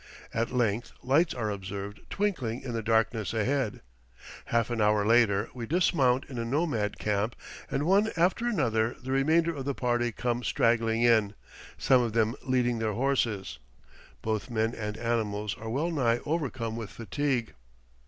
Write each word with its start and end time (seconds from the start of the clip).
At 0.33 0.49
length 0.51 0.93
lights 1.03 1.35
are 1.35 1.51
observed 1.51 1.99
twinkling 2.09 2.61
in 2.61 2.73
the 2.73 2.81
darkness 2.81 3.35
ahead. 3.35 3.81
Half 4.45 4.71
an 4.71 4.81
hour 4.81 5.05
later 5.05 5.49
we 5.53 5.67
dismount 5.67 6.25
in 6.25 6.39
a 6.39 6.43
nomad 6.43 6.97
camp, 6.97 7.35
and 7.69 7.85
one 7.85 8.11
after 8.17 8.47
another 8.47 8.95
the 8.99 9.11
remainder 9.11 9.53
of 9.55 9.65
the 9.65 9.75
party 9.75 10.11
come 10.11 10.41
straggling 10.43 11.03
in, 11.03 11.35
some 11.77 12.01
of 12.01 12.13
them 12.13 12.33
leading 12.43 12.79
their 12.79 12.93
horses. 12.93 13.59
Both 14.23 14.49
men 14.49 14.73
and 14.73 14.97
animals 14.97 15.55
are 15.59 15.69
well 15.69 15.91
nigh 15.91 16.19
overcome 16.25 16.75
with 16.75 16.89
fatigue. 16.89 17.53